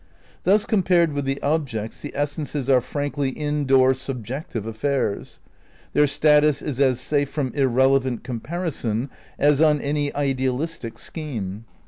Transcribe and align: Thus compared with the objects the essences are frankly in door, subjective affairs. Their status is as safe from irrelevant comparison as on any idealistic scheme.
Thus 0.45 0.65
compared 0.65 1.13
with 1.13 1.25
the 1.25 1.39
objects 1.43 2.01
the 2.01 2.11
essences 2.15 2.67
are 2.71 2.81
frankly 2.81 3.29
in 3.29 3.67
door, 3.67 3.93
subjective 3.93 4.65
affairs. 4.65 5.39
Their 5.93 6.07
status 6.07 6.63
is 6.63 6.81
as 6.81 6.99
safe 6.99 7.29
from 7.29 7.51
irrelevant 7.53 8.23
comparison 8.23 9.11
as 9.37 9.61
on 9.61 9.79
any 9.79 10.11
idealistic 10.15 10.97
scheme. 10.97 11.65